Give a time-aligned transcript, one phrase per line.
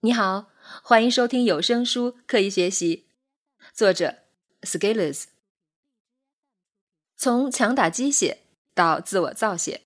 [0.00, 0.52] 你好，
[0.84, 3.08] 欢迎收听有声书《刻意学习》，
[3.76, 4.14] 作者
[4.62, 5.24] Scalers。
[7.16, 8.42] 从强打鸡血
[8.74, 9.80] 到自我造血，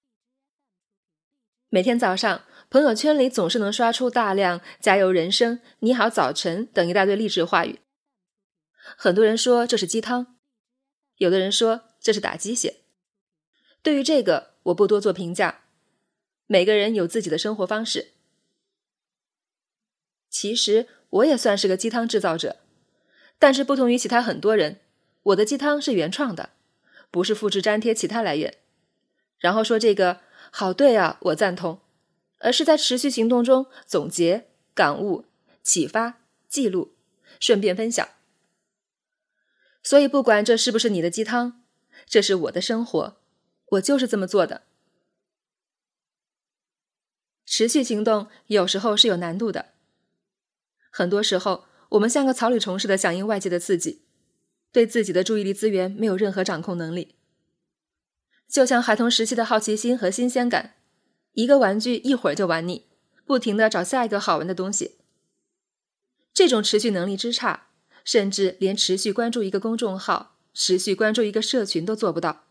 [1.71, 7.79] 每天早上朋友圈里总是能刷出大量“加油人生”“你好早晨”等一大堆励志话语。
[8.99, 10.37] 很多人说这是鸡汤，
[11.17, 12.81] 有的人说这是打鸡血。
[13.83, 15.63] 对于这个，我不多做评价。
[16.47, 18.12] 每个人有自己的生活方式。
[20.33, 22.56] 其实我也算是个鸡汤制造者，
[23.38, 24.80] 但是不同于其他很多人，
[25.24, 26.50] 我的鸡汤是原创的，
[27.10, 28.56] 不是复制粘贴其他来源，
[29.38, 31.80] 然后说这个好对啊，我赞同，
[32.38, 35.27] 而是在持续行动中总结、感悟、
[35.62, 36.94] 启发、记录，
[37.38, 38.08] 顺便分享。
[39.83, 41.62] 所以不管这是不是你的鸡汤，
[42.06, 43.16] 这是我的生活，
[43.66, 44.62] 我就是这么做的。
[47.44, 49.71] 持续行动有时候是有难度的。
[50.95, 54.03] 很多时候，我们像个草履虫似的响应外界的刺激，
[54.70, 57.14] 对自己的注意力资源没有任何掌控能力。
[58.47, 60.75] 就像孩童时期的好奇心和新鲜感，
[61.33, 62.84] 一个玩具一会儿就玩腻，
[63.25, 64.98] 不停的找下一个好玩的东西。
[66.34, 67.69] 这种持续能力之差，
[68.05, 72.44] 甚至连持续关注一个公众号、持续关注一个社群都做不到。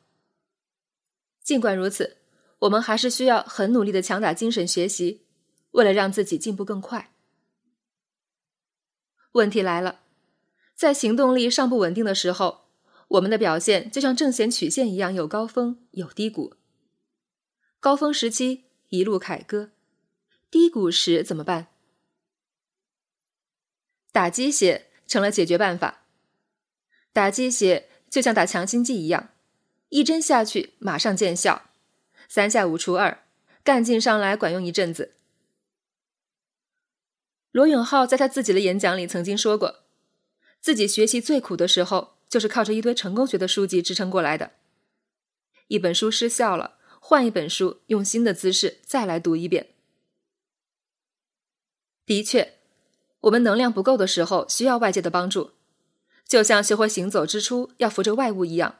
[1.44, 2.18] 尽管如此，
[2.60, 5.26] 我们还是需要很努力的强打精神学习，
[5.72, 7.14] 为了让自己进步更快。
[9.34, 10.02] 问题来了，
[10.76, 12.66] 在行动力尚不稳定的时候，
[13.10, 16.56] 我们的表现就像正弦曲线一样，有高峰有低谷。
[17.80, 19.72] 高峰时期一路凯歌，
[20.50, 21.68] 低谷时怎么办？
[24.12, 26.04] 打鸡血成了解决办法。
[27.14, 29.30] 打鸡血就像打强心剂一样，
[29.90, 31.70] 一针下去马上见效，
[32.28, 33.24] 三下五除二，
[33.64, 35.14] 干劲上来，管用一阵子。
[37.52, 39.82] 罗永浩在他自己的演讲里曾经说过，
[40.62, 44.52] 自己学习最苦的时候，就是靠着一堆成功学的书籍支撑过来的。
[45.68, 49.68] 一本书失效了，换一本书，用新的姿势再来读一遍。
[52.06, 52.56] 的确，
[53.22, 55.52] 我们能量不够的时候，需要外界的帮助，
[56.26, 58.80] 就像学会行走之初要扶着外物一样。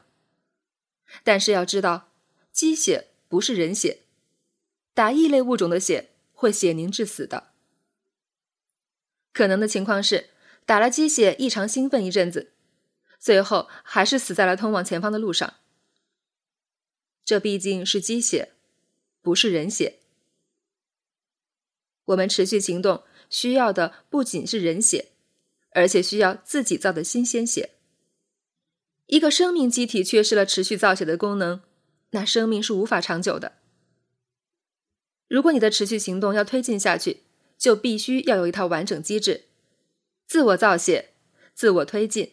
[1.22, 2.08] 但是要知道，
[2.52, 4.00] 鸡血不是人血，
[4.94, 7.51] 打异类物种的血会血凝致死的。
[9.32, 10.30] 可能的情况是，
[10.66, 12.52] 打了鸡血异常兴奋一阵子，
[13.18, 15.54] 最后还是死在了通往前方的路上。
[17.24, 18.52] 这毕竟是鸡血，
[19.22, 20.00] 不是人血。
[22.06, 25.12] 我们持续行动需要的不仅是人血，
[25.70, 27.70] 而且需要自己造的新鲜血。
[29.06, 31.62] 一个生命机体缺失了持续造血的功能，
[32.10, 33.52] 那生命是无法长久的。
[35.28, 37.22] 如果你的持续行动要推进下去，
[37.62, 39.44] 就必须要有一套完整机制，
[40.26, 41.10] 自我造血，
[41.54, 42.32] 自我推进。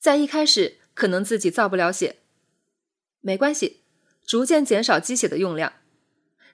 [0.00, 2.16] 在一开始可能自己造不了血，
[3.20, 3.84] 没关系，
[4.26, 5.74] 逐渐减少鸡血的用量，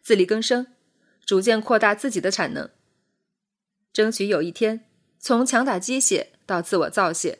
[0.02, 0.66] 自力更生，
[1.24, 2.68] 逐渐扩大自己的产能，
[3.90, 4.84] 争取有一天
[5.18, 7.38] 从强打鸡血到自我造血，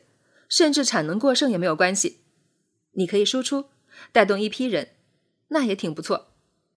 [0.49, 2.21] 甚至产能过剩也没有关系，
[2.93, 3.69] 你可以输出，
[4.11, 4.95] 带动一批人，
[5.49, 6.33] 那也挺不错。